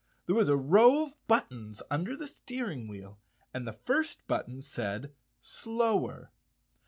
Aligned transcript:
There 0.25 0.33
was 0.35 0.49
a 0.49 0.57
row 0.57 1.03
of 1.03 1.27
buttons 1.27 1.83
under 1.91 2.17
the 2.17 2.25
steering 2.25 2.87
wheel 2.87 3.19
and 3.53 3.67
the 3.67 3.71
first 3.71 4.25
button 4.27 4.63
said 4.63 5.13
"Slower." 5.39 6.31